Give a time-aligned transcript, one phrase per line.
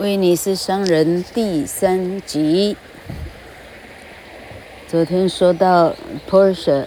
[0.00, 2.74] 威尼斯商人第三集。
[4.88, 5.94] 昨天说到
[6.26, 6.86] Porsche，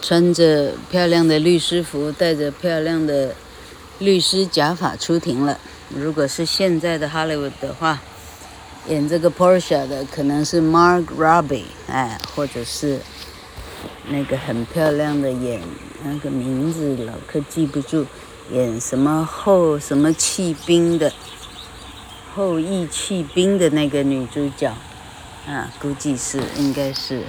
[0.00, 3.34] 穿着漂亮的律师服，戴着漂亮的
[3.98, 5.58] 律师假发出庭了。
[5.88, 8.00] 如果是现在的 Hollywood 的话，
[8.86, 13.00] 演这个 Porsche 的可能是 Mark Robbie，哎，或者是
[14.06, 15.60] 那个很漂亮的演
[16.04, 18.06] 那个名字老可记不住。
[18.51, 21.11] 演什么后什么弃兵的
[22.35, 24.73] 后羿弃兵的那个女主角
[25.47, 27.23] 啊，估计是应该是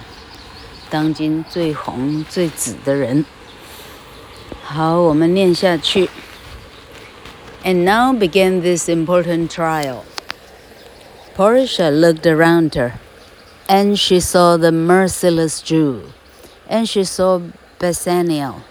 [0.91, 3.25] 当今最红最紫的人。
[4.63, 6.09] 好，我们念下去。
[7.65, 10.05] And now began this important trial.
[11.37, 12.93] Portia looked around her,
[13.67, 16.03] and she saw the merciless Jew,
[16.69, 17.41] and she saw
[17.79, 18.63] Bassanio.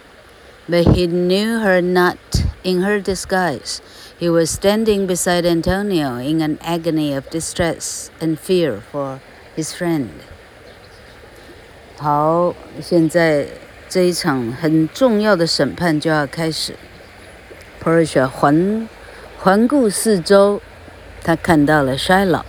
[0.69, 2.17] But he knew her not
[2.62, 3.80] in her disguise.
[4.18, 9.20] He was standing beside Antonio in an agony of distress and fear for
[9.56, 10.08] his friend.
[11.96, 13.46] 好，现在
[13.88, 16.74] 这一场很重要的审判就要开始。
[17.82, 18.88] Portia 环
[19.38, 20.60] 环顾四周，
[21.22, 22.44] 她看到了 Shylock，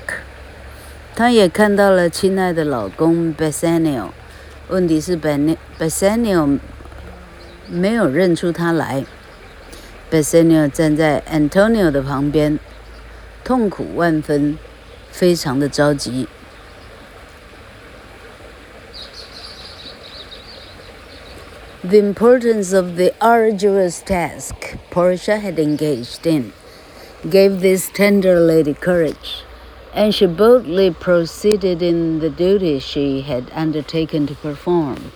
[1.15, 4.09] 她也看到了亲爱的老公 Bassanio。
[4.69, 6.59] 问题是 Bassanio。
[7.71, 9.05] 没有认出他来。
[10.10, 12.58] Bassanio 站在 Antonio 的旁边，
[13.42, 14.58] 痛苦万分，
[15.10, 16.28] 非常的着急。
[21.82, 24.54] The importance of the arduous task
[24.90, 26.52] Portia had engaged in
[27.28, 29.44] gave this tender lady courage,
[29.94, 35.12] and she boldly proceeded in the duty she had undertaken to perform.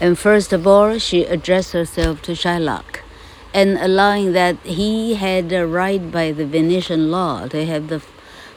[0.00, 2.95] And first of all, she addressed herself to Shylock,
[3.57, 7.99] and allowing that he had a right by the Venetian law to have the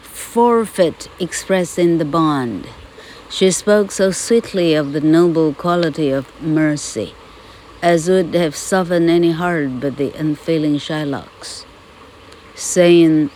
[0.02, 2.68] forfeit expressed in the bond.
[3.30, 7.14] She spoke so sweetly of the noble quality of mercy,
[7.80, 11.64] as would have softened any heart but the unfailing Shylock's,
[12.54, 13.30] saying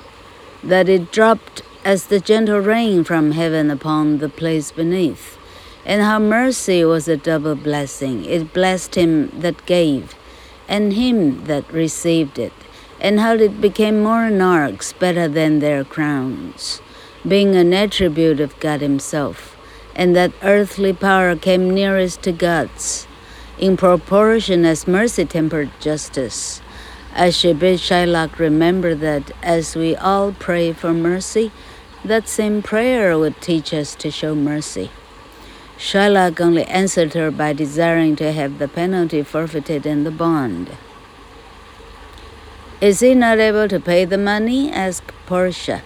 [0.63, 5.39] that it dropped as the gentle rain from heaven upon the place beneath
[5.87, 8.27] and how mercy was a double blessing.
[8.27, 10.15] It blessed him that gave,
[10.69, 12.53] and him that received it,
[13.01, 16.81] and how it became monarchs better than their crowns,
[17.27, 19.57] being an attribute of God Himself,
[19.95, 23.07] and that earthly power came nearest to God's,
[23.59, 26.61] in proportion as mercy tempered justice.
[27.31, 31.53] Should bid Shylock remember that as we all pray for mercy,
[32.05, 34.91] that same prayer would teach us to show mercy.
[35.79, 40.71] Shylock only answered her by desiring to have the penalty forfeited in the bond.
[42.81, 44.71] Is he not able to pay the money?
[44.71, 45.83] asked Portia.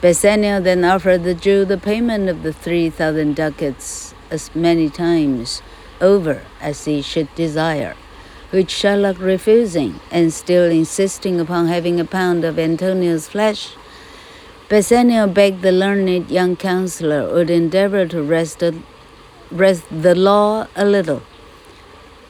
[0.00, 5.62] Bassanio then offered the Jew the payment of the three thousand ducats as many times
[6.00, 7.94] over as he should desire,
[8.50, 13.74] which Shylock refusing, and still insisting upon having a pound of Antonio's flesh,
[14.70, 18.80] Bassanio begged the learned young counselor would endeavor to rest, the,
[19.50, 21.22] wrest the law a little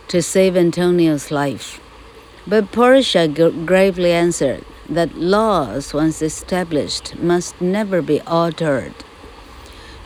[0.08, 1.78] to save Antonio's life.
[2.46, 8.94] But Portia gravely answered that laws once established must never be altered.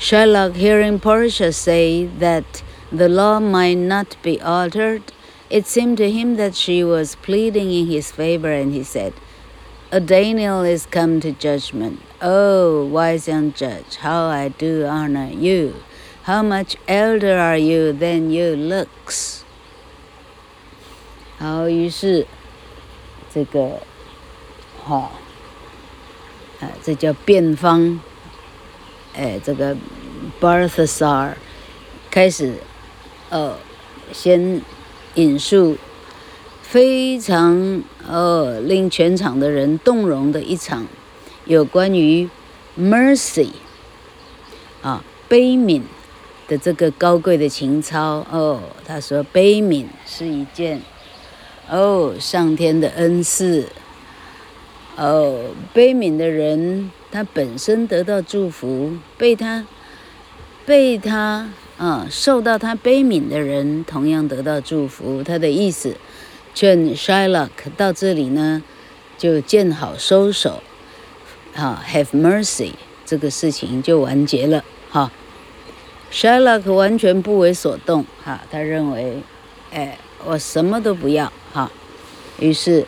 [0.01, 5.13] Shylock, hearing Portia say that the law might not be altered,
[5.51, 9.13] it seemed to him that she was pleading in his favor, and he said,
[9.93, 12.01] A Daniel is come to judgment.
[12.27, 15.75] Oh, wise young judge, how I do honor you.
[16.23, 19.43] How much elder are you than you looks?
[21.39, 22.27] 好，于是
[23.31, 23.83] 这个，
[24.83, 28.01] 好、哦，啊，这叫辩方，
[29.15, 29.77] 哎，这个
[30.41, 31.35] Barthasar
[32.11, 32.55] 开始，
[33.29, 33.59] 呃，
[34.15, 34.63] 先
[35.17, 35.77] 引述
[36.63, 40.87] 非常呃令全场的人动容的一场。
[41.47, 42.29] 有关于
[42.79, 43.51] mercy
[44.83, 45.83] 啊，悲悯
[46.49, 50.81] 的这个高贵的情操哦，他说悲悯是一件
[51.71, 53.69] 哦上天的恩赐
[54.97, 59.67] 哦，悲悯的人他本身得到祝福，被他
[60.65, 65.23] 被他啊受到他悲悯的人同样得到祝福。
[65.23, 65.97] 他的意思，
[66.55, 68.63] 劝 Shylock 到这里呢，
[69.19, 70.63] 就见好收手。
[71.55, 72.73] 哈，have mercy，
[73.07, 74.65] 这个事情就完结了。
[74.91, 75.11] 哈
[76.11, 78.05] ，Shylock 完全不为所动。
[78.25, 79.23] 哈，他认为，
[79.73, 81.33] 哎，我什么都不要。
[81.53, 81.71] 哈，
[82.39, 82.85] 于是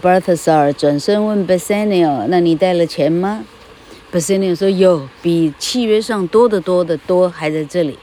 [0.00, 3.44] ，Balthasar 转身问 Bassanio：“ 那你带了钱吗
[4.12, 7.98] ？”Bassanio 说：“有，比契约上多得多的多，还在这里。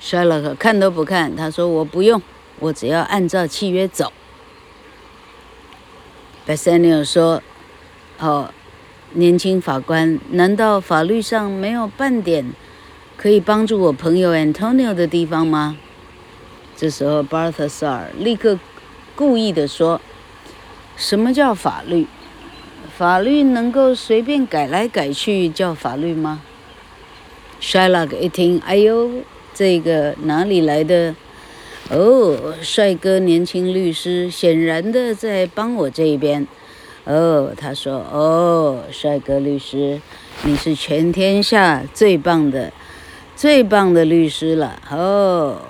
[0.00, 2.20] ”Shylock 看都不看，他说：“我不用，
[2.58, 4.12] 我只要按照契约走。
[6.44, 7.40] ”Bassanio 说
[8.18, 8.52] ：“哦，
[9.14, 12.52] 年轻法官，难道法律上没有半点
[13.16, 15.76] 可以帮助我朋友 Antonio 的地方吗？”
[16.76, 18.58] 这时候 Balthasar 立刻
[19.14, 20.00] 故意地说。
[20.94, 22.06] 什么叫法律？
[22.96, 26.42] 法律能够随便改来改去叫法律吗
[27.62, 29.10] ？Shylock 一听，哎呦，
[29.54, 31.14] 这个哪里来的？
[31.90, 36.46] 哦，帅哥年轻律师，显然的在帮我这一边。
[37.04, 40.00] 哦，他说，哦，帅哥律师，
[40.44, 42.72] 你是全天下最棒的、
[43.34, 44.80] 最棒的律师了。
[44.90, 45.62] 哦，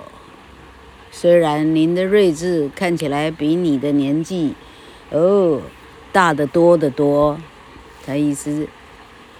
[1.11, 4.53] 虽然您的睿智看起来比你的年纪。
[5.11, 5.61] 哦，
[6.11, 7.37] 大得多得多，
[8.03, 8.67] 他意思，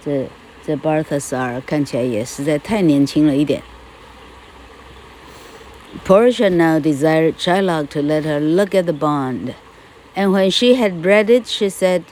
[0.04, 0.28] 这
[0.64, 3.60] 这 Balthasar 看起来也实在太年轻了一点。
[6.06, 9.54] Portia now desired Shylock to let her look at the bond,
[10.16, 12.04] and when she had read it, she said,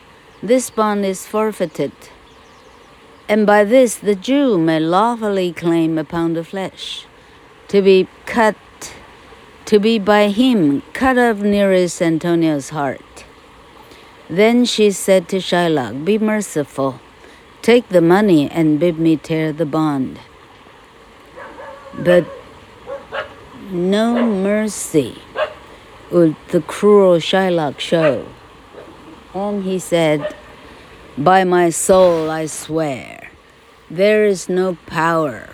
[0.43, 1.93] "This bond is forfeited,
[3.28, 7.06] and by this the Jew may lawfully claim a pound of flesh,
[7.69, 8.56] to be cut,
[9.66, 13.25] to be by him cut off nearest Antonio's heart."
[14.28, 17.00] Then she said to Shylock, Be merciful,
[17.60, 20.19] take the money and bid me tear the bond.
[21.93, 22.25] But
[23.70, 25.20] no mercy
[26.11, 28.25] the cruel Shylock show.
[29.33, 30.35] And he said,
[31.17, 33.31] By my soul I swear,
[33.89, 35.49] there is no power.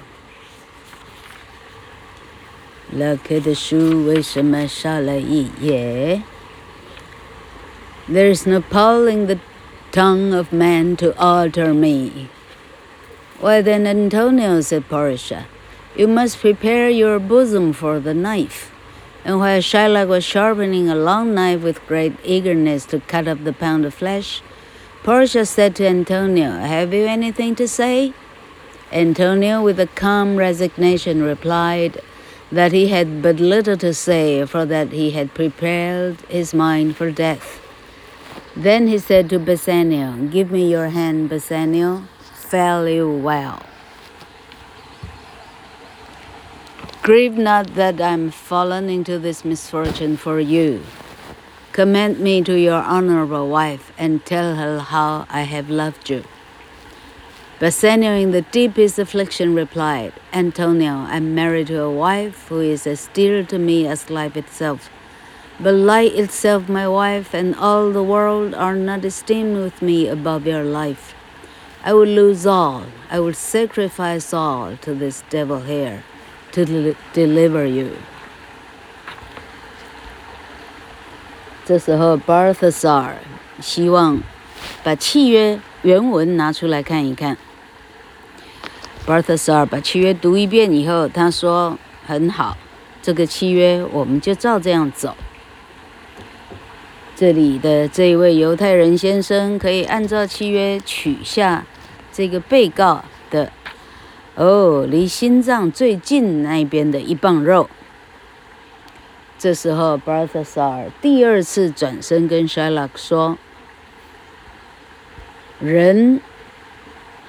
[2.91, 6.21] 拉克的书为什么少了一页？
[8.09, 9.39] there is no pulling the
[9.93, 12.27] tongue of man to alter me.
[13.39, 15.45] Why then, Antonio, said Portia,
[15.95, 18.71] you must prepare your bosom for the knife.
[19.28, 23.52] And while Shylock was sharpening a long knife with great eagerness to cut up the
[23.52, 24.40] pound of flesh,
[25.02, 28.14] Portia said to Antonio, Have you anything to say?
[28.90, 32.00] Antonio, with a calm resignation, replied
[32.50, 37.10] that he had but little to say, for that he had prepared his mind for
[37.10, 37.60] death.
[38.56, 42.04] Then he said to Bassanio, Give me your hand, Bassanio.
[42.32, 43.67] Fare you well.
[47.08, 50.82] Grieve not that I am fallen into this misfortune for you.
[51.72, 56.24] Commend me to your honorable wife and tell her how I have loved you.
[57.58, 62.86] Bassanio, in the deepest affliction, replied, Antonio, I am married to a wife who is
[62.86, 64.90] as dear to me as life itself.
[65.58, 70.46] But light itself, my wife, and all the world are not esteemed with me above
[70.46, 71.14] your life.
[71.82, 76.04] I will lose all, I will sacrifice all to this devil here
[76.52, 76.62] to
[77.14, 77.88] deliver you.
[81.64, 83.12] 这时候，Barthasar
[83.60, 84.20] 希望
[84.82, 87.36] 把契约原文拿出来看一看。
[89.06, 92.56] Barthasar 把契约读一遍以后，他说：“很好，
[93.02, 95.16] 这个契约我们就照这样走。”
[97.14, 101.64] 这里的这位犹太人先生可以按照契约取下
[102.12, 103.04] 这个被告
[104.38, 107.68] 哦，离心脏最近那边的一磅肉。
[109.36, 113.36] 这时候，Balthasar 第二次转身跟 Shylock 说
[115.58, 116.20] ：“人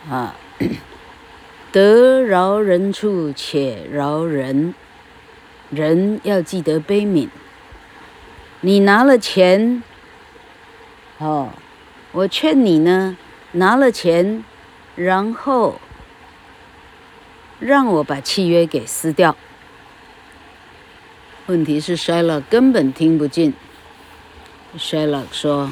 [0.08, 0.36] 啊，
[1.74, 4.76] 得饶人处且饶人，
[5.72, 7.30] 人要记得悲悯。”
[8.62, 9.82] 你拿了钱，
[11.18, 11.50] 哦，
[12.12, 13.18] 我劝你呢，
[13.54, 14.44] 拿了钱，
[14.96, 15.82] 然后
[17.60, 19.36] 让我把契约给撕掉。
[21.48, 23.54] 问题是 Shylock 根本听不进。
[24.78, 25.72] Shylock 说：“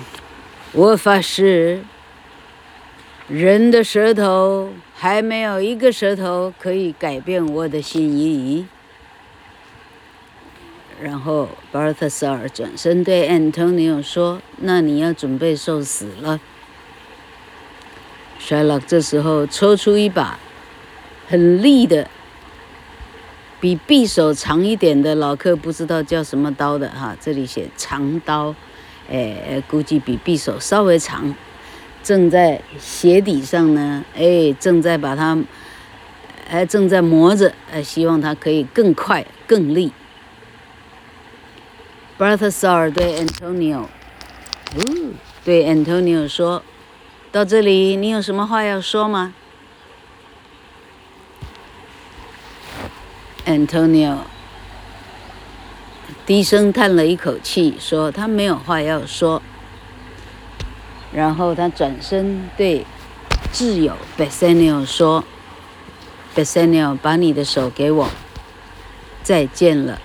[0.73, 1.83] 我发誓，
[3.27, 8.65] 人的舌头还没有一个舌头可以改变我的心意。”
[10.99, 16.39] 然后，Balthasar 转身对 Antonio 说：“那你要准备受死了。”
[18.41, 20.39] Shylock 这时候抽出一把
[21.27, 22.09] 很利的、
[23.59, 28.55] 比匕首长一点的，老客不知道叫什么刀的哈，这里写长刀，
[29.11, 31.35] 哎，估计比匕首稍微长，
[32.01, 35.37] 正在鞋底上呢，哎，正在把它，
[36.49, 39.91] 哎正在磨着，哎，希望它可以更快、更利。
[42.17, 43.89] Balthasar 对 Antonio，哦，
[45.43, 46.63] 对 Antonio 说
[47.31, 49.35] ：“到这里，你有什么话要说吗
[53.47, 54.17] ？”Antonio
[56.25, 59.41] 低声叹了一口气，说：“他没有话要说。”
[61.13, 62.85] 然后他转身对
[63.53, 65.23] 挚友 Bassanio 说
[66.35, 68.09] ：“Bassanio，把你的手给我。
[69.23, 70.01] 再见了，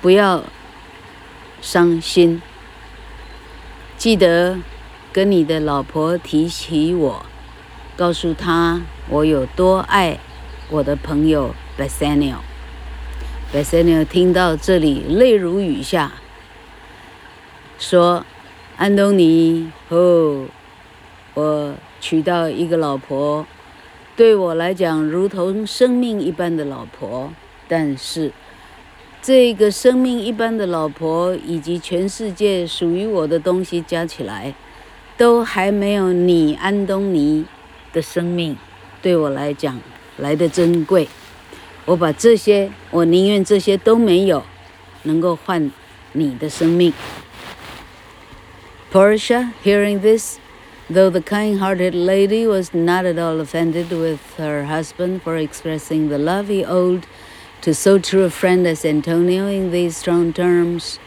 [0.00, 0.42] 不要
[1.60, 2.40] 伤心。”
[3.98, 4.58] 记得
[5.12, 7.26] 跟你的老婆提起我，
[7.96, 10.18] 告诉她我有多爱
[10.70, 12.36] 我的朋友 Bassanio。
[13.52, 16.12] Bassanio 听到这里，泪如雨下，
[17.78, 18.24] 说
[18.76, 20.46] ：“安东尼，哦，
[21.34, 23.46] 我娶到一个老婆，
[24.16, 27.32] 对我来讲如同生命一般的老婆，
[27.68, 28.32] 但是……”
[29.26, 34.52] 这个生命一般的老婆，以及全世界属于我的东西加起来，
[35.16, 37.46] 都还没有你安东尼
[37.90, 38.54] 的生命
[39.00, 39.80] 对我来讲
[40.18, 41.08] 来得珍贵。
[41.85, 44.43] 我把这些，我宁愿这些都没有，
[45.03, 45.71] 能够换
[46.13, 46.93] 你的生命。
[48.91, 50.39] Portia, hearing this,
[50.89, 56.17] though the kind-hearted lady was not at all offended with her husband for expressing the
[56.17, 57.03] love he owed
[57.61, 60.97] to so true a friend as Antonio in these strong terms,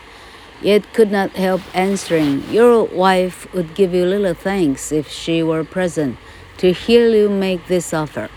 [0.63, 5.65] yet could not help answering, Your wife would give you little thanks if she were
[5.65, 6.17] present
[6.59, 8.29] to hear you make this offer.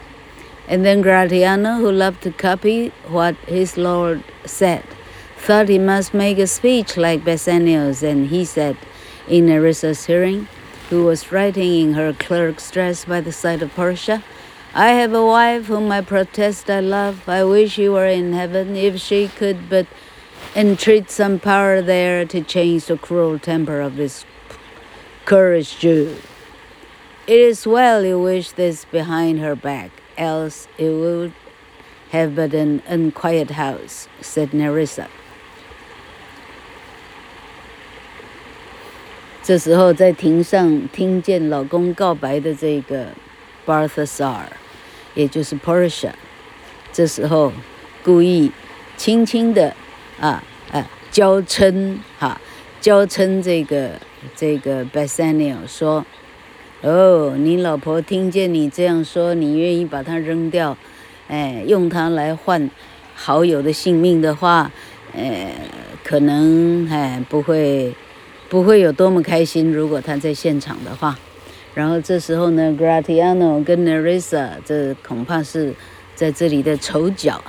[0.71, 4.85] And then Gratiano, who loved to copy what his lord said,
[5.37, 8.77] thought he must make a speech like Bassanio's, and he said,
[9.27, 10.47] in Nerissa's hearing,
[10.89, 14.23] who was writing in her clerk's dress by the side of Portia,
[14.73, 17.29] I have a wife whom I protest I love.
[17.29, 19.89] I wish she were in heaven, if she could but
[20.55, 24.25] entreat some power there to change the cruel temper of this
[25.25, 26.17] curse Jew.
[27.27, 31.33] It is well you wish this behind her back, else it would
[32.12, 35.07] have but an unquiet house, said Nerissa.
[39.43, 43.07] 这时候，在庭上听见老公告白的这个
[43.67, 44.43] Barthasar，
[45.15, 46.12] 也就是 Portia，
[46.93, 47.53] 这时候
[48.05, 48.53] 故意
[48.97, 49.75] 轻轻的
[50.21, 52.41] 啊啊娇嗔哈，
[52.81, 53.93] 娇嗔这个
[54.37, 56.05] 这个 Bassanio 说
[56.82, 60.75] ：“哦，你老婆听见你这样说，你愿意把它扔掉，
[61.28, 62.70] 哎，用它来换
[63.14, 64.70] 好友的性命的话，
[65.12, 65.52] 呃，
[66.02, 67.94] 可能哎不会
[68.49, 71.18] 不会有多么开心，如果他在现场的话。”
[71.75, 75.75] 然后这时候呢，Gratiano 跟 Nerissa 这恐怕是
[76.16, 77.44] 在这里的丑角。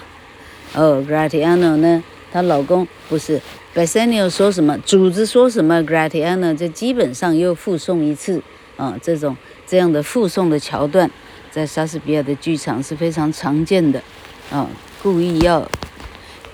[0.76, 3.42] 哦，Gratiano 呢，她老公不是
[3.74, 8.42] Bassanio 说什么，主子说什么，Gratiano 这基本上又复诵一次。
[8.78, 9.36] 啊、这种
[9.66, 11.10] 这样的附送的桥段，
[11.50, 14.02] 在莎士比亚的剧场是非常常见的。
[14.50, 14.68] 啊、
[15.02, 15.70] 故意要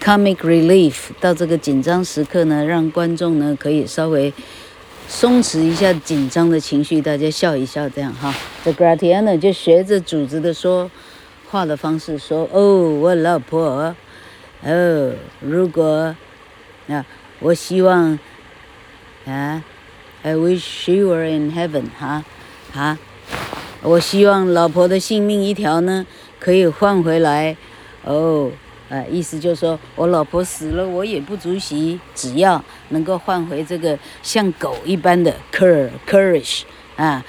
[0.02, 4.34] comic relief 到这个紧张时刻呢，让观众呢可以稍微。
[5.10, 8.36] 松弛一下紧张的情绪，大家笑一笑，这样哈。
[8.62, 10.92] 这 Gratiano 就学着主子的说
[11.50, 13.96] 话的方式说：“哦，我老婆，
[14.64, 16.14] 哦，如果
[16.90, 17.06] 啊，
[17.40, 18.20] 我希望
[19.26, 19.64] 啊
[20.24, 22.24] ，I wish she were in heaven，哈，
[22.74, 22.98] 哈，
[23.82, 26.06] 我希望老婆的性命一条呢，
[26.40, 27.56] 可以换回来，
[28.04, 28.52] 哦。”
[28.90, 36.62] 呃，意思就是说我老婆死了，我也不足惜，只要能够换回这个像狗一般的 cur courage
[36.96, 37.22] 啊，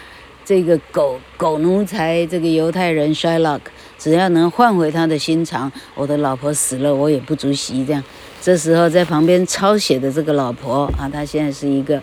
[0.45, 3.59] 这个狗狗奴才，这个犹太人 Shylock，
[3.99, 7.85] 只要能换回他的心肠，我的老婆死了，我也不足惜。
[7.85, 8.05] 这样，
[8.41, 12.01] 这时候在旁边抄写的这个老婆啊，她现在是一个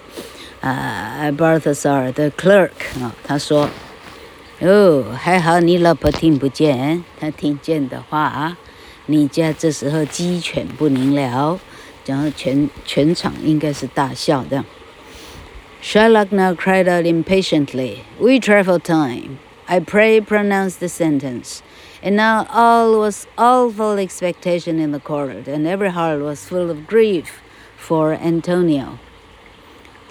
[0.61, 2.71] 啊 Balthasar 的 clerk
[3.01, 8.59] 啊，他说：“哦，还好你老婆听不见，她听见的话啊。”
[9.07, 11.59] 你家这时候鸡犬不宁了，
[12.07, 14.65] 然后全全场应该是大笑的。
[15.83, 19.39] Shylock now cried out impatiently, "We travel time.
[19.67, 21.61] I pray pronounce the sentence."
[22.03, 26.87] And now all was awful expectation in the court, and every heart was full of
[26.87, 27.41] grief
[27.77, 28.99] for Antonio.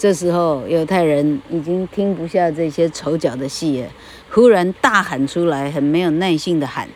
[0.05, 3.89] 这时候犹太人已经听不下这些丑角的戏了，
[4.29, 6.87] 忽然大喊出来，很没有耐性的喊：“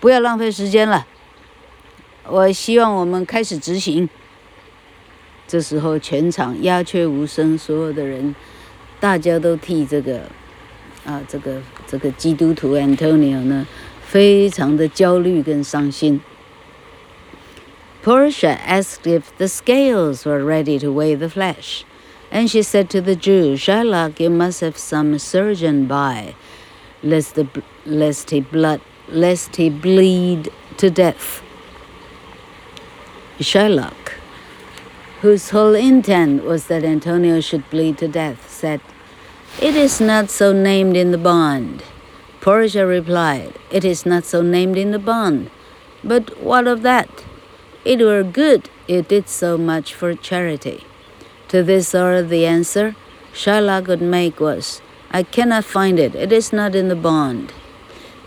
[0.00, 1.06] 不要浪费时间了！”
[2.26, 4.08] 我希望我们开始执行。
[5.46, 8.34] 这时候全场鸦雀无声，所有的人，
[8.98, 10.22] 大家都替这个，
[11.04, 13.66] 啊，这个这个基督徒 Antonio 呢，
[14.00, 16.22] 非常的焦虑跟伤心。
[18.02, 21.82] Portia asked if the scales were ready to weigh the flesh.
[22.30, 26.34] And she said to the Jew, Shylock, you must have some surgeon by,
[27.02, 27.48] lest, the,
[27.84, 31.42] lest, he blood, lest he bleed to death.
[33.38, 34.12] Shylock,
[35.22, 38.80] whose whole intent was that Antonio should bleed to death, said,
[39.60, 41.82] It is not so named in the bond.
[42.40, 45.50] Portia replied, It is not so named in the bond.
[46.04, 47.24] But what of that?
[47.84, 50.82] It were good it did so much for charity.
[51.50, 52.94] To this or the answer
[53.32, 54.80] Shylock would make was,
[55.10, 56.14] I cannot find it.
[56.14, 57.52] It is not in the bond.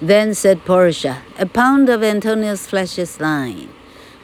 [0.01, 3.69] Then said Portia, A pound of Antonio's flesh is thine.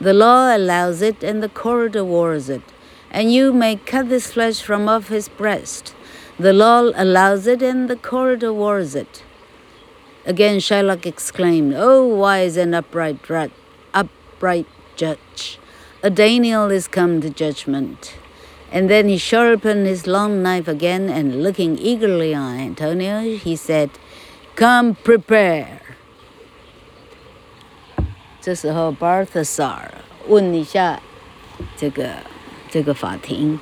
[0.01, 2.61] The law allows it, and the court awards it.
[3.09, 5.95] And you may cut this flesh from off his breast.
[6.37, 9.23] The law allows it, and the court awards it.
[10.25, 13.19] Again Shylock exclaimed, O wise and upright,
[13.93, 15.57] upright judge,
[16.03, 18.18] a Daniel is come to judgment.
[18.72, 23.90] And then he sharpened his long knife again, and looking eagerly on Antonio, he said,
[24.56, 25.80] Come prepare.
[28.40, 29.90] 这时候，Balthasar
[30.28, 31.00] 问一下
[31.76, 32.08] 这个
[32.70, 33.58] 这个法庭，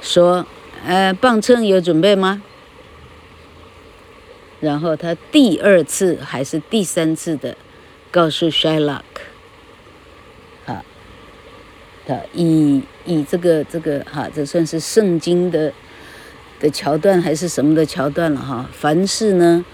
[0.00, 2.42] 说：“呃，磅秤有准备吗？”
[4.60, 7.56] 然后他第二次还是第三次的
[8.10, 9.02] 告诉 Shylock，啊，
[12.05, 15.71] 他以以这个这个哈，这算是圣经的
[16.59, 18.69] 的桥段还是什么的桥段了哈？
[18.71, 19.65] 凡事呢，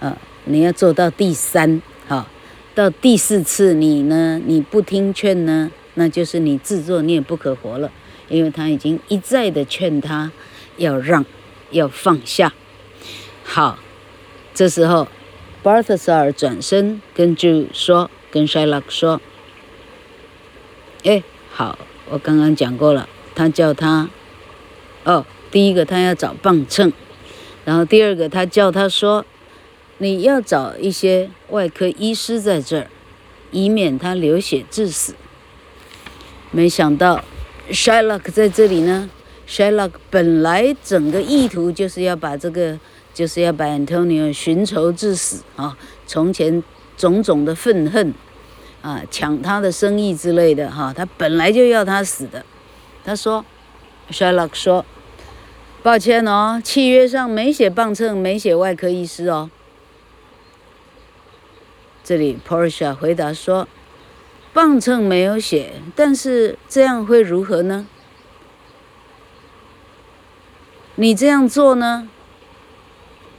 [0.00, 2.28] 啊，你要做到第三，哈，
[2.74, 7.90] 到第四次你呢你不听劝呢，那就是你自作孽不可活了，
[8.28, 10.30] 因为他已经一再的劝他
[10.76, 11.24] 要让，
[11.70, 12.52] 要放下，
[13.44, 13.78] 好。
[14.54, 15.06] 这时候，
[15.62, 19.20] 巴尔特萨尔转身跟就说：“跟塞拉说，
[21.04, 21.22] 哎，
[21.58, 21.78] 好，
[22.10, 23.08] 我刚刚讲过了。
[23.34, 24.10] 他叫他，
[25.04, 26.92] 哦，第一个他要找磅秤，
[27.64, 29.24] 然后第二个他叫他说，
[29.96, 32.90] 你要找一些外科医师在这儿，
[33.52, 35.14] 以免他流血致死。
[36.50, 37.24] 没想到
[37.70, 39.08] ，，Shylock 在这里呢。
[39.48, 42.78] Shylock 本来整个意图就是要把这个。”
[43.16, 45.74] 就是要把 Antonio 寻仇致死啊！
[46.06, 46.62] 从前
[46.98, 48.12] 种种的愤恨
[48.86, 52.46] 啊，抢他的生意之类的哈，他本来就要他死的。
[53.04, 53.44] 他说
[54.12, 54.86] ，Shylock 说，
[55.82, 59.50] 抱歉哦，契约上没写磅秤，没写外科医师哦。
[62.04, 63.66] 这里 Portia 回答说，
[64.52, 67.88] 磅秤没有写，但是这样会如何呢？
[70.94, 72.08] 你这样做呢？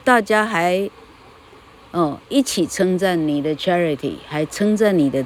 [0.03, 0.89] 大家还
[1.97, 5.25] 哦一起称赞你的 charity，还称赞你的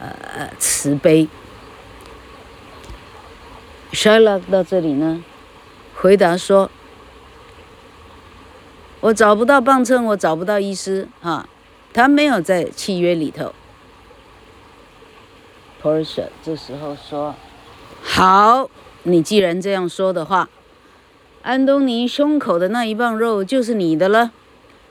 [0.00, 1.28] 呃慈悲。
[3.92, 5.22] Shylock 到这里呢，
[5.94, 6.68] 回答说
[9.00, 11.48] ：“我找不到磅秤，我找不到医师哈，
[11.92, 13.54] 他没有在契约里头。”
[15.80, 17.36] Portia 这时候说
[18.02, 18.68] ：“好，
[19.04, 20.48] 你既然这样说的话。”
[21.42, 24.30] 安东尼胸口的那一磅肉就是你的了，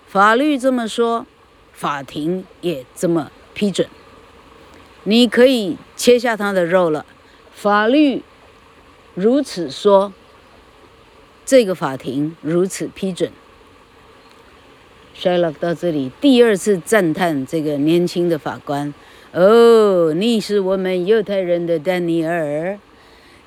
[0.09, 1.27] 法律这么说，
[1.71, 3.87] 法庭也这么批准，
[5.03, 7.05] 你可以切下他的肉了。
[7.53, 8.23] 法律
[9.13, 10.11] 如此说，
[11.45, 13.31] 这个法庭如此批准。
[15.15, 18.91] Shylock 到这里第二次赞叹这个年轻的法官
[19.31, 22.79] ：“哦，你是我们犹太人的丹尼尔。”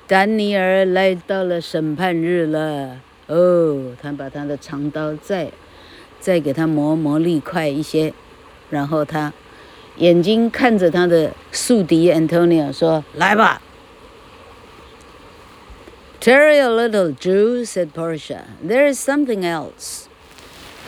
[0.07, 3.01] 丹尼尔来到了审判日了。
[3.27, 5.51] 哦，他把他的长刀在
[6.22, 8.12] 再给他磨磨利快一些，
[8.70, 9.32] 然后他
[9.96, 13.62] 眼睛看着他的宿敌 Antonio 说：“来吧。”
[16.20, 18.44] Tarry a little, Jew, said Portia.
[18.62, 20.08] There is something else.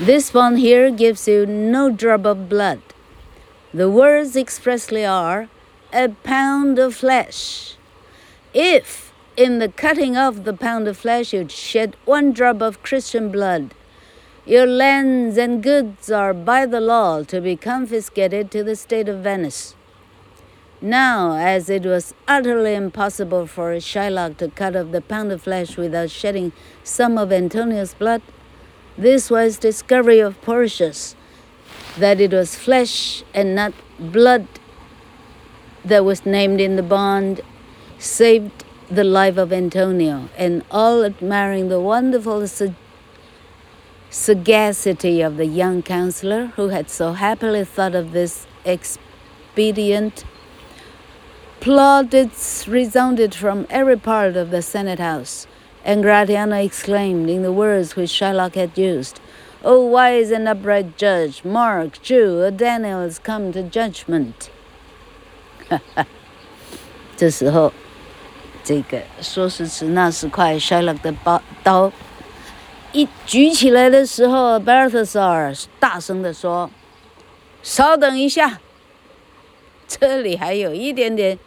[0.05, 2.81] This one here gives you no drop of blood.
[3.73, 5.49] The words expressly are,
[5.93, 7.77] a pound of flesh.
[8.53, 13.31] If in the cutting off the pound of flesh, you'd shed one drop of Christian
[13.31, 13.71] blood.
[14.48, 19.24] your lands and goods are by the law to be confiscated to the state of
[19.24, 19.74] Venice.
[20.80, 25.78] Now, as it was utterly impossible for Shylock to cut off the pound of flesh
[25.78, 26.52] without shedding
[26.84, 28.22] some of Antonio's blood,
[28.96, 31.16] this was discovery of Portius,
[31.98, 34.46] that it was flesh and not blood
[35.84, 37.42] that was named in the bond,
[37.98, 42.48] saved the life of Antonio, and all admiring the wonderful
[44.15, 50.25] sagacity of the young counselor who had so happily thought of this expedient.
[51.61, 55.47] Plaudits resounded from every part of the Senate House,
[55.85, 59.21] And Gratiano exclaimed in the words which Shylock had used,
[59.63, 64.51] O wise and upright judge, mark, Jew, a Daniel has come to judgment.
[67.17, 67.73] 这时候，
[68.65, 71.93] 这个说时迟那时快，Shylock 的刀刀
[72.96, 76.72] 一举起来的时候，Balthazar 大声地说
[77.62, 78.62] ：“稍等一下，
[79.86, 81.38] 这里还有一点点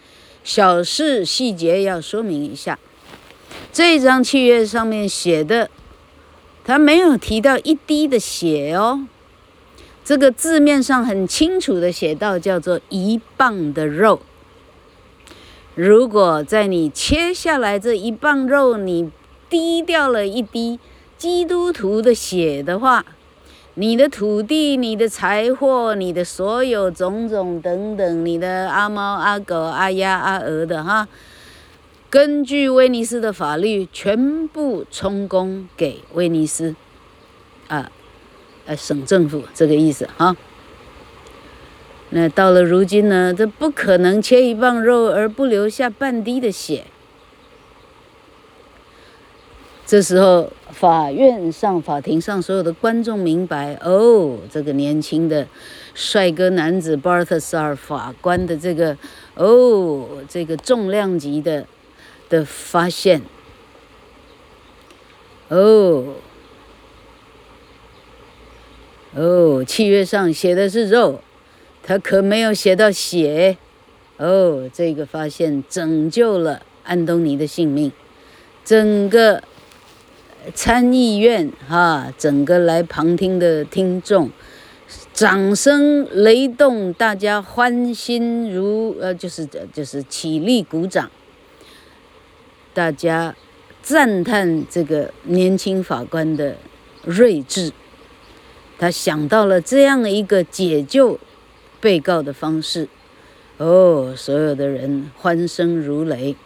[0.44, 2.78] 小事细节要说明一下。
[3.72, 5.70] 这张契约上面写的。”
[6.66, 9.06] 他没有提到一滴的血哦，
[10.04, 14.20] 这个字面上很清楚的写到叫做一磅的肉。
[15.74, 19.11] 如果在你切下来这一磅肉，你
[19.48, 20.78] 滴掉了一滴
[21.18, 23.04] 基督徒的血的话，
[23.74, 31.09] 你的土地、你的财货、你的所有种种等等，你的阿猫阿狗、阿鸭阿鹅的哈。
[32.09, 36.76] 根据威尼斯的法律，全部充公给威尼斯，
[37.66, 37.90] 啊，
[38.66, 40.37] 呃，省政府这个意思哈。
[42.11, 46.85] 那到了如今呢，这不可能切一磅肉而不留下半滴的血。
[49.88, 55.48] 这时候，法院上、法庭上所有的观众明白，哦，这个年轻的
[55.94, 58.94] 帅哥男子 Balthazar 法官的这个，
[59.35, 61.66] 哦，这个重量级的。
[62.31, 63.22] 的发现，
[65.48, 66.16] 哦，
[69.14, 71.22] 哦，契约上写的是肉，
[71.83, 73.57] 他可没有写到血，
[74.18, 77.90] 哦，这个发现拯救了安东尼的性命，
[78.62, 79.42] 整个
[80.54, 84.30] 参议院哈，整个来旁听的听众，
[85.12, 91.11] 掌声雷动，大家欢欣如呃，就是就是起立鼓掌。
[92.72, 93.34] 大家
[93.82, 96.56] 赞叹这个年轻法官的
[97.04, 97.72] 睿智，
[98.78, 101.18] 他想到了这样一个解救
[101.80, 102.88] 被告的方式。
[103.56, 106.37] 哦，所有的人欢声如雷。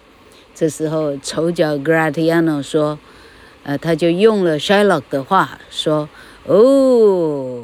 [0.55, 2.99] 这时候，丑角 Gratiano 说
[3.64, 6.08] ：“呃，他就用了 Shylock 的话说：‘
[6.46, 7.64] 哦，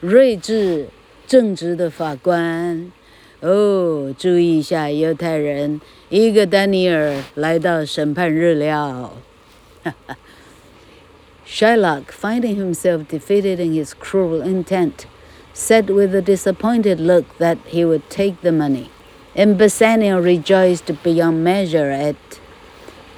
[0.00, 0.88] 睿智
[1.26, 2.90] 正直的法官。’”
[3.40, 5.80] 哦，注意一下，犹太人，
[6.10, 9.12] 一个丹尼尔来到审判日了。
[11.44, 15.06] Shylock, finding himself defeated in his cruel intent,
[15.52, 18.90] said with a disappointed look that he would take the money,
[19.34, 22.14] and Bassanio rejoiced beyond measure at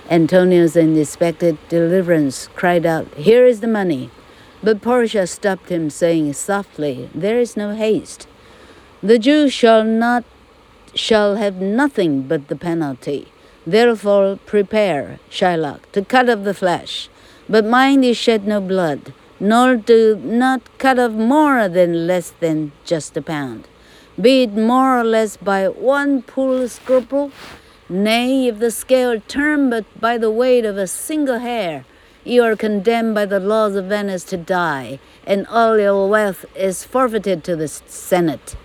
[0.09, 4.09] Antonio's unexpected deliverance, cried out, Here is the money.
[4.63, 8.27] But Portia stopped him, saying softly, There is no haste.
[9.03, 10.23] The Jew shall not
[10.95, 13.31] shall have nothing but the penalty.
[13.67, 17.07] Therefore prepare, Shylock, to cut off the flesh,
[17.47, 22.71] but mind you shed no blood, nor do not cut off more than less than
[22.83, 23.67] just a pound.
[24.19, 27.31] Be it more or less by one poor scruple,
[27.88, 31.84] nay, if the scale turn but by the weight of a single hair,
[32.24, 36.82] you are condemned by the laws of Venice to die, and all your wealth is
[36.82, 38.56] forfeited to the Senate.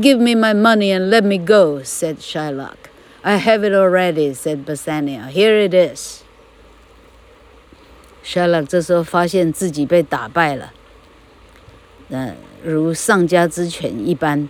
[0.00, 2.76] Give me my money and let me go, said Shylock.
[3.24, 5.28] I have it already, said Bassanio.
[5.28, 6.22] Here it is.
[8.24, 10.72] Shylock 这时候发现自己被打败了，
[12.10, 14.48] 呃，如丧家之犬一般，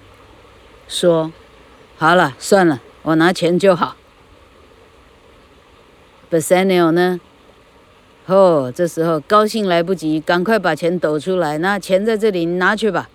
[0.86, 3.95] 说：“好了，算了， 我拿钱就好。”
[6.31, 7.19] Bassanio 呢？
[8.27, 13.09] 哦，这时候高兴来不及，赶快把钱抖出来，那钱在这里，你拿去吧。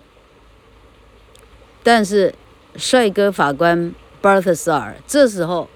[1.81, 2.35] 但是，
[2.75, 5.69] 帅哥法官 Balthasar 这时候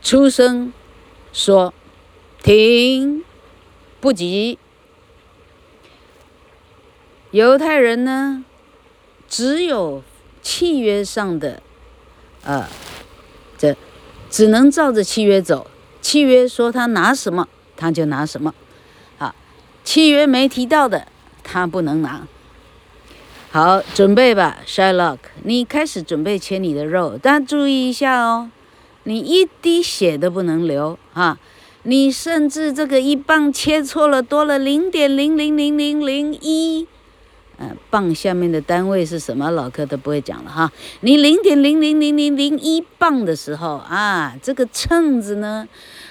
[0.00, 0.72] 出声
[1.32, 1.74] 说
[2.42, 3.22] ：“停，
[4.00, 4.58] 不急。
[7.32, 8.44] 犹太人呢，
[9.28, 10.02] 只有
[10.40, 11.62] 契约上的，
[12.44, 12.68] 呃，
[13.56, 13.76] 这
[14.30, 15.66] 只能照着契约走。
[16.00, 18.54] 契约说他拿什么，他就拿什么。
[19.18, 19.34] 啊，
[19.84, 21.06] 契约没提到的，
[21.44, 22.26] 他不能拿。”
[23.52, 28.50] 好，准备吧，Shylock，你开始准备切你的肉，但注意一下哦，
[29.04, 31.38] 你一滴血都不能流啊！
[31.82, 36.86] 你甚至这个一磅切错了，多了零点零零零零零一，
[37.62, 39.48] 嗯，磅下面的单位是什么？
[39.52, 40.72] 老柯都不会讲了哈。
[41.02, 45.68] 你零点零零零零零一磅的时候啊，这个秤子呢，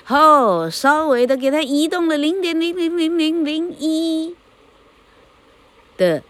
[0.07, 4.35] 哦，稍微的给它移动了零点零零零零零一
[5.97, 6.23] 的。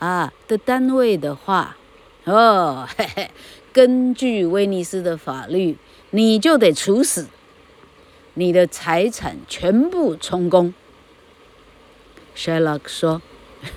[0.00, 1.76] 啊的单位的话，
[2.24, 3.30] 哦嘿嘿，
[3.72, 5.78] 根据威尼斯的法律，
[6.10, 7.28] 你就得处死。
[8.34, 10.74] 你的财产全部充公。
[12.36, 13.22] Shylock 说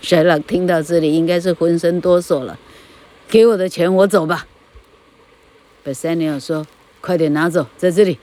[0.02, 2.58] ，Shylock 听到这里应该是浑身哆嗦了，
[3.28, 4.46] 给我的钱，我走吧。
[5.84, 6.66] Bassanio 说，
[7.00, 8.18] 快点拿走，在这里。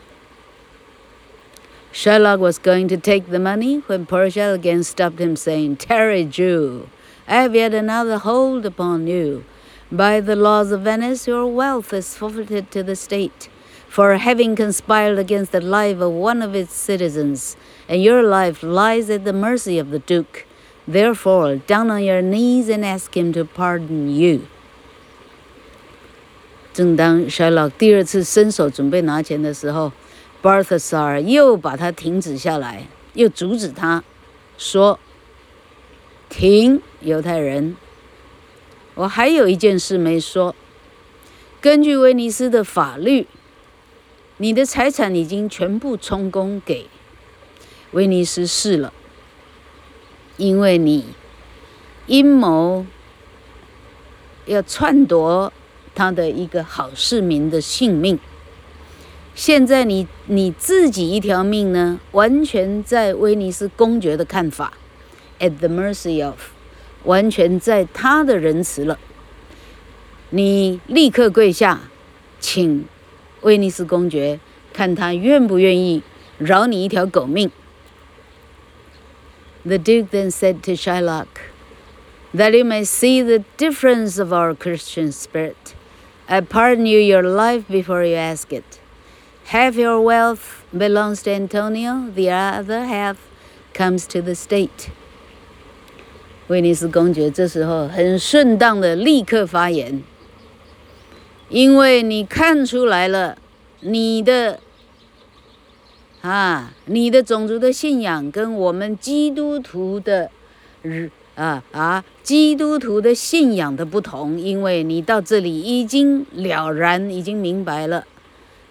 [1.91, 6.87] Shylock was going to take the money when Portia again stopped him, saying, Tarry, Jew,
[7.25, 9.43] I have yet another hold upon you.
[9.91, 13.49] By the laws of Venice, your wealth is forfeited to the state
[13.87, 17.57] for having conspired against the life of one of its citizens,
[17.89, 20.45] and your life lies at the mercy of the duke.
[20.86, 24.40] Therefore, down on your knees and ask him to pardon you.
[26.74, 29.92] 正当 Shylock 第二次伸手准备拿钱的时候
[30.42, 34.02] ，Barthasar 又把他停止下来，又阻止他，
[34.58, 34.98] 说
[36.28, 37.76] ：“停，犹太人，
[38.94, 40.54] 我还有一件事没说。
[41.60, 43.26] 根据威尼斯的法律，
[44.36, 46.88] 你的财产已经全部充公给
[47.92, 48.92] 威尼斯市了，
[50.36, 51.04] 因为你
[52.06, 52.84] 阴谋
[54.46, 55.52] 要篡夺
[55.94, 58.18] 他的一个好市民的性命。”
[59.34, 64.74] 现在你你自己一条命呢，完全在威尼斯公爵的看法
[65.40, 66.36] ，at the mercy of，
[67.02, 68.96] 完全在他的仁慈了。
[70.30, 71.80] 你立刻跪下，
[72.38, 72.84] 请
[73.40, 74.38] 威尼斯公爵
[74.72, 76.04] 看他愿不愿意
[76.38, 77.50] 饶你一条狗命。
[79.65, 81.27] The Duke then said to Shylock,
[82.33, 85.73] "That you may see the difference of our Christian spirit,
[86.27, 88.79] I pardon you your life before you ask it."
[89.45, 93.17] Half your wealth belongs to Antonio, the other half
[93.73, 94.89] comes to the state.
[96.47, 100.03] 威尼斯公爵这时候很顺当的立刻发言，
[101.49, 103.37] 因为你看出来了，
[103.81, 104.59] 你的
[106.24, 110.30] 啊，你的种族的信仰跟我们基督徒的
[110.80, 118.06] 日啊啊基督徒的信仰的不同，因为你到这里已经了然，已经明白了。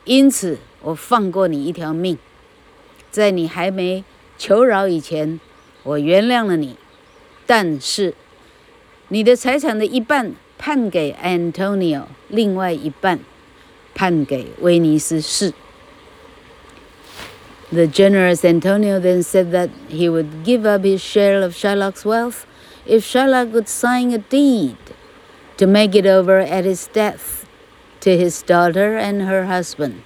[0.04, 2.18] 因此，我放过你一条命，
[3.12, 4.04] 在你还没
[4.36, 5.40] 求饶以前，
[5.84, 6.76] 我原谅了你。
[7.46, 8.16] 但是，
[9.10, 13.20] 你的财产的一半判给 Antonio，另外一半
[13.94, 15.54] 判给威尼斯市。
[17.74, 22.46] The generous Antonio then said that he would give up his share of Shylock's wealth
[22.86, 24.78] if Shylock would sign a deed
[25.58, 27.48] to make it over at his death.
[28.02, 30.04] to his daughter and her husband.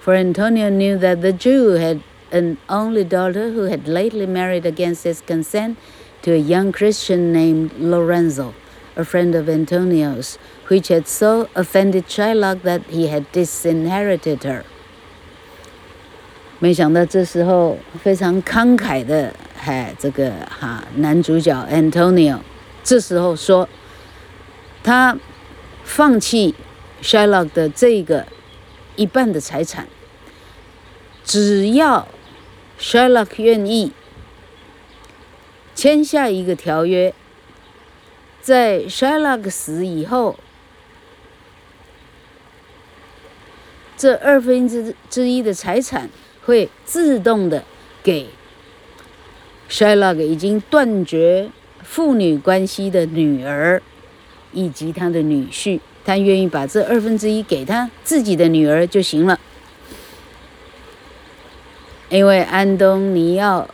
[0.00, 5.04] For Antonio knew that the Jew had an only daughter who had lately married against
[5.04, 5.78] his consent
[6.22, 8.54] to a young Christian named Lorenzo,
[8.96, 10.36] a friend of Antonio's,
[10.66, 14.64] which had so offended Shylock that he had disinherited her.
[16.58, 19.32] 没想到这时候非常慷慨的，
[19.64, 22.38] 哎，这个哈男主角 Antonio，
[22.82, 23.68] 这时候说
[24.82, 25.18] 他
[25.84, 26.54] 放弃。
[27.02, 28.26] Shylock 的这个
[28.96, 29.86] 一半的财产，
[31.22, 32.08] 只要
[32.80, 33.92] Shylock 愿意
[35.74, 37.14] 签下一个条约，
[38.40, 40.38] 在 Shylock 死以后，
[43.94, 46.08] 这二分之之一的财产
[46.46, 47.64] 会自动的
[48.02, 48.28] 给
[49.68, 51.50] Shylock 已经断绝
[51.82, 53.82] 父女关系的女儿
[54.52, 55.80] 以及他的女婿。
[56.04, 59.40] 他愿意把这二分之一给他自己的女儿就行了，
[62.08, 63.68] 因为安东尼奥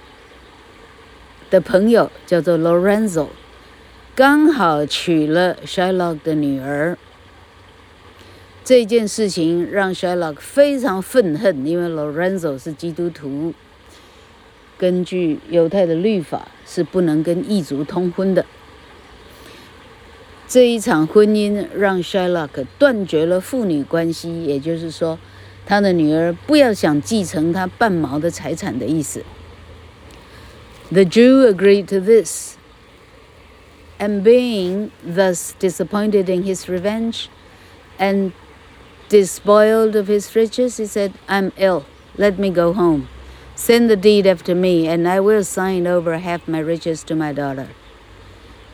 [1.51, 3.29] 的朋友叫做 Lorenzo，
[4.15, 6.97] 刚好娶了 Shylock 的女儿。
[8.65, 13.53] 这件事情让 Shylock 非常愤恨，因为 Lorenzo 是基督徒，
[14.79, 18.47] 根据犹太的律法是不能跟异族通婚的。
[20.47, 25.19] 这一场婚姻让 Shylock 断绝了父女关系，也就是说，
[25.67, 29.25] 他的女儿不要想继承他半毛的财产的意思。
[30.91, 32.57] The Jew agreed to this,
[33.99, 37.25] and being thus disappointed in his revenge
[37.99, 38.33] and
[39.12, 41.86] despoiled of his riches, he said, "I'm ill.
[42.18, 43.08] Let me go home.
[43.56, 47.34] Send the deed after me, and I will sign over half my riches to my
[47.34, 47.70] daughter."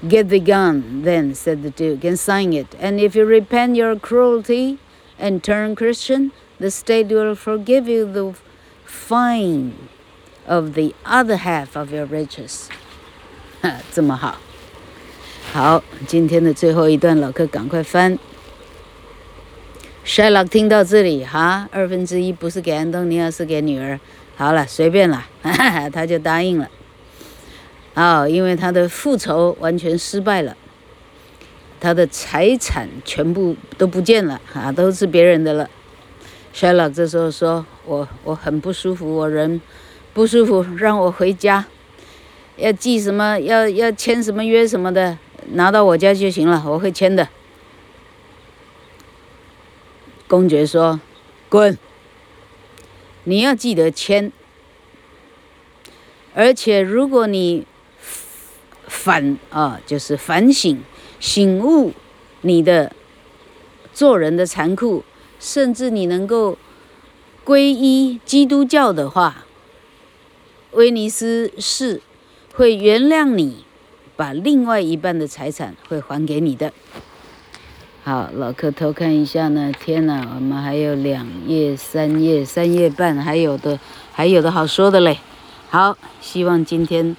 [0.05, 2.75] Get the gun, then, said the Duke, and sign it.
[2.77, 4.77] And if you repent your cruelty
[5.17, 8.33] and turn Christian, the state will forgive you the
[8.83, 9.71] fine
[10.45, 12.67] of the other half of your riches.
[13.93, 14.35] 这么好，
[15.53, 18.19] 好，今天的最后一段，老柯赶快翻。
[20.08, 24.00] Shylock 听到这里，哈，二分之一不是给安东尼奥，是给女儿。
[24.36, 26.70] 好了，随便了，哈哈，他就答应了。
[27.92, 30.56] 哦，因为他的复仇完全失败了，
[31.78, 35.68] 他的财产全部都不见了，啊，都是别人的了。
[36.54, 39.60] Shylock 这时候说：“我我很不舒服，我人
[40.14, 41.66] 不舒服，让我回家，
[42.56, 45.18] 要记什么，要要签什么约什么的，
[45.52, 47.28] 拿到我家就行了，我会签的。”
[50.28, 51.00] 公爵说
[51.48, 51.78] ：“滚！
[53.24, 54.30] 你要记得签，
[56.34, 57.66] 而且如果你
[58.86, 60.82] 反啊，就是反省、
[61.18, 61.92] 醒悟
[62.42, 62.92] 你的
[63.94, 65.02] 做人的残酷，
[65.40, 66.58] 甚至你能够
[67.44, 69.46] 皈依基督教的话，
[70.72, 72.02] 威尼斯市
[72.54, 73.64] 会原谅你，
[74.14, 76.72] 把另外一半的财产会还给你的。”
[78.08, 79.70] 好，老客偷看一下呢。
[79.78, 83.78] 天哪，我们还有两页、三页、三页半，还有的，
[84.14, 85.18] 还有的好说的嘞。
[85.68, 87.14] 好，希望今天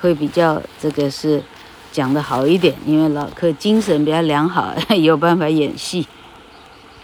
[0.00, 1.42] 会比较这个是
[1.90, 6.06] 讲的好一点，因为老客精神比较良好， 有办法演戏。